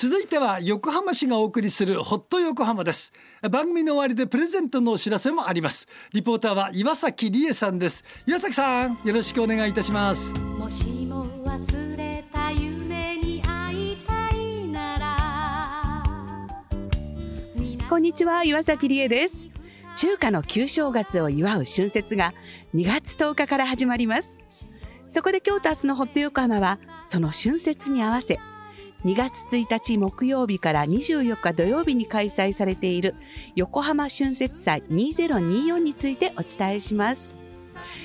[0.00, 3.12] 続いては横浜市がお送りするホット横浜です。
[3.50, 5.86] 番組の終わりでプレゼントのお知らせもあります。
[6.14, 8.02] リポーターは岩崎理恵さんです。
[8.26, 10.32] 岩崎さんよろしくお願いいたします。
[10.32, 16.02] もしも忘れた夢に会いたいなら。
[17.90, 19.50] こんにちは岩崎理恵です。
[19.96, 22.32] 中華の旧正月を祝う春節が
[22.74, 24.38] 2月10日から始まります。
[25.10, 28.40] そこで今日と明日のホット横浜はその春節に合わせ
[29.04, 33.14] 2月1日木曜日から24日土曜日に開催されている
[33.54, 37.38] 横浜春節祭2024についてお伝えします。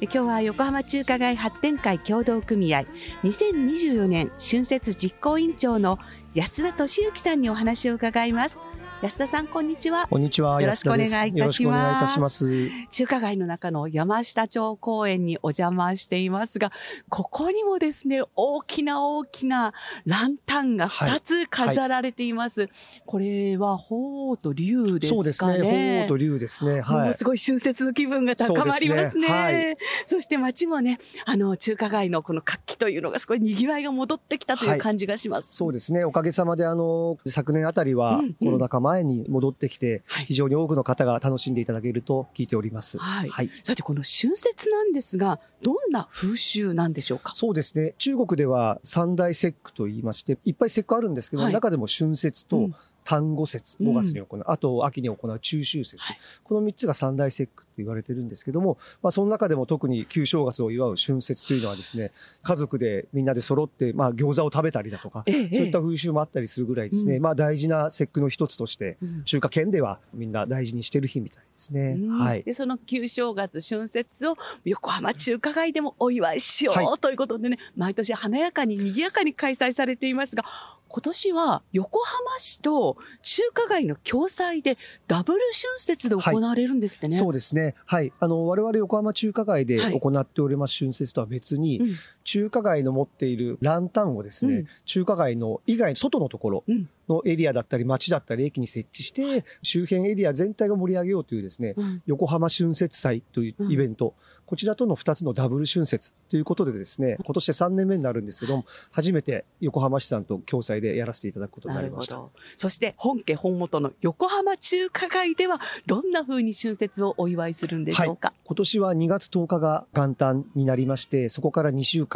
[0.00, 2.84] 今日は横浜中華街発展会協同組合
[3.24, 5.98] 2024年春節実行委員長の
[6.36, 8.60] 安田俊之さんにお話を伺います。
[9.02, 10.06] 安田さん、こんにちは。
[10.06, 10.60] こんにちは。
[10.60, 11.38] よろしくお願いいたします。
[11.38, 12.70] よろしくお願いいたします。
[12.90, 16.72] 中華街の中の山下町公園にお邪魔していますが、
[17.10, 19.74] ここにもですね、大きな大きな
[20.06, 22.62] ランタンが2つ飾られています。
[22.62, 25.16] はいはい、これは、鳳と竜ですかね。
[25.16, 26.02] そうですね。
[26.04, 26.80] 鳳と竜ですね。
[26.80, 27.14] はい。
[27.14, 29.26] すごい春節の気分が高まりますね。
[29.26, 35.54] そ、ねはい、そして街もね、あの、中華街のこの活気というのがすごい賑わいが戻ってきたという感じがします。
[35.54, 36.06] そうですね。
[36.06, 42.98] おかげさまで、あの、昨年あたりはコロナ禍前に戻ってきて、非常に多くの方が楽しんでいただけると聞いております。
[42.98, 43.28] はい。
[43.28, 47.32] はい、さて、この春節なんですが、どんな風習なんでしょうか？
[47.34, 47.94] そうですね。
[47.98, 52.68] 中国では三大節句と言いまして、いっぱい節句あるんですけど、はい、中でも春節と
[53.06, 62.10] 端午節、5月に行う、うん、あと秋に行う中秋節、はい、この3つが三大節句と言われてるんですけども、まあ、その中でも特に旧正月を祝う春節というのはですね、
[62.42, 71.96] 家族でみんなで揃って、まあ、餃子を食べたりだとか、ええ、そういった風習もあったりするぐらいですね、うん、まあ、大事な節句の一つとして、中華圏ではみんな大事にしてる日みたいですね。
[71.98, 72.42] うん、はい。
[72.42, 80.44] で、その旧正月、春節を横浜中華街でもお祝いしよう、はい、ということでね、毎年華やかに賑やかに開催されていますが、
[80.88, 84.78] 今年は横浜市と中華街の共催で
[85.08, 87.16] ダブル春節で行われるんですってね。
[87.16, 87.74] はい、そうですね。
[87.84, 88.12] はい。
[88.20, 96.64] あの、我々横浜中華街で行っております春節とは別に、はいうん、中華街の持っているランタンをですね、うん、中華街の以外、外のところ
[97.08, 112.20] のエリアだったり街だったり駅に設置して、周辺エリア全体が盛り上げようというですね、うん、横浜春節祭というイベント、こちらとの2つのダブル春節ということでですね、今年で3年目になるんですけども、初めて横浜市さんと共催でやらせていただくことになりました。
[112.56, 122.15] そして本家本元の横浜中華街では、どんな風に春節をお祝いするんでしょうか、はい、今年は2月10日が元旦になりまして、そこから2週間。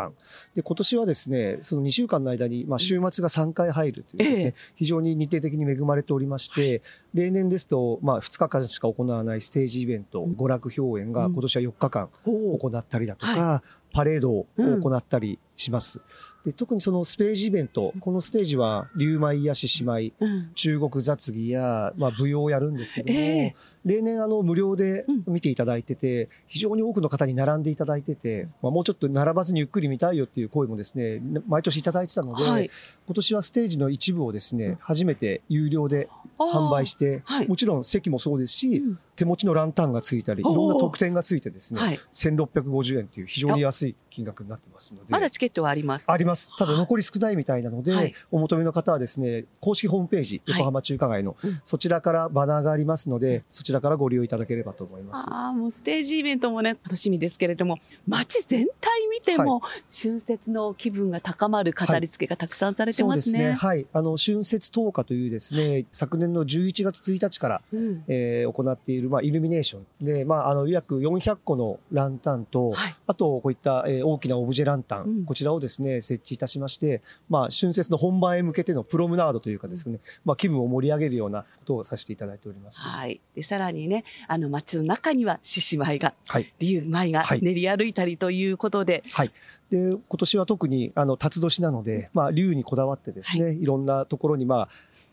[0.55, 6.83] で、今年はですね、その2週間の間に、まあ、週末が3回入るというですね、ええ、非常に日程的に恵まれておりまして、
[7.15, 13.63] 例年ですと、まあ、2日間しか行わないステージイベント、娯楽表演が今年は4日間行ったりだとか、
[13.93, 16.01] パレードを行ったりします。
[16.45, 32.71] で特にそのステージイベント、このステージは、竜舞や獅子舞、うん、中国雑技や、まあ、舞踊をやるんですけども、えー、例年あの無料で見ていただいてて、非常に多くの方に並んでいただいてて、まあ、もうちょっと並ばずにゆっくり見たいよっていう声もですね、毎年いただいてたので、はい、
[33.07, 36.09] 今年はステージの一部をですね、初めて有料で
[36.39, 38.99] 販売して、はい、もちろん席もそうですし、うん。
[39.21, 45.13] 手持ちのランタンがついたり、いろんな特典がついてですね、はい、1650円という非常に安い金額になってますので。
[45.13, 46.30] まだチケットはありますあります。
[46.59, 55.25] ただ残り少ないみたいなので、はい、お求めの方はですね、公式ホームページ、横浜中華街の、はい、そちらからバナーがありますので、そちらからご利用いただければと思います。
[55.29, 63.23] ああ、もうステージイベントもね、楽しみですけれども、街全体見ても、春節の気分が高まる飾り付けがたくさんされてますね。
[63.23, 63.53] そうですね。
[63.53, 63.87] はい。
[63.93, 82.81] あの、春節10日というですね、昨年の11月1日から、うん、えー、行っている、まあ、イルミネーション、で、まあ、あの、約400個のランタンと、はい、あと、こういった、えー、大きなオブジェランタン、うん、こちらをですね、設置いたしまして、まあ、春節の本番へ向けてのプロムナードというかですね、うん、まあ、気分を盛り上げるようなことをさせていただいております。
[82.81, 83.21] はい。
[83.35, 86.53] で、さらにね、あの、街の中には獅子舞が、はい。
[86.59, 89.33] 竜舞が練り歩いたりということで、はい。
[89.71, 94.69] で、今年は特に、あの、辰年なので、まあ、竜にこだわってですね、はい、いろんなところに、まあ、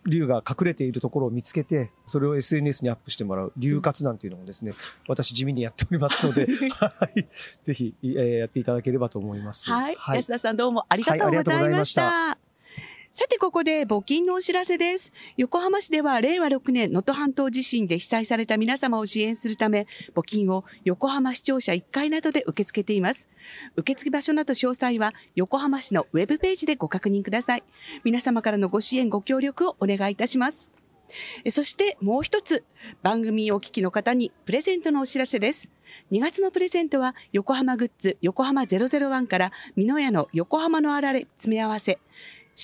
[0.08, 4.74] 竜が隠れているところを見つけて、それを SNS にアップしてもらう、竜活なんていうのもですね、
[5.08, 7.28] 私地味にやっておりますので、 はい。
[7.64, 9.70] ぜひ、えー、やっていただければと思います。
[9.70, 9.96] はい。
[9.96, 12.10] はい、安田さんどうもありがとうございました。
[12.10, 12.47] はい
[13.20, 15.12] さて、ここで募金のお知らせです。
[15.38, 23.28] 横浜市では令和6年能登半島地震で被災された皆様を支援するため、募金を横浜市庁舎1階などで受け付けています。
[23.76, 27.64] 受付場所など詳細は横浜市のウェブページでご確認ください。
[28.04, 30.72] 皆様からのご支援、ご協力をお願いいたします。
[31.50, 32.66] そしてもう一つ、
[33.02, 35.70] 番組お聞きの方にプレゼントのお知らせです。
[36.12, 41.98] 2月のプレゼントは横浜グッズ横浜001から美濃屋の横浜のあられ詰め合わせ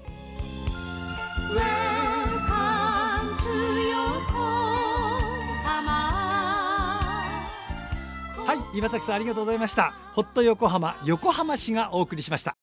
[8.47, 12.57] はい岩崎さんありがとうございましたホット横浜横浜市がお送りしました